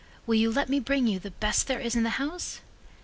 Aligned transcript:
Will 0.25 0.33
you 0.33 0.49
let 0.51 0.67
me 0.67 0.79
bring 0.79 1.05
you 1.05 1.19
the 1.19 1.29
best 1.29 1.67
there 1.67 1.79
is 1.79 1.95
in 1.95 2.01
the 2.01 2.09
house?" 2.17 2.61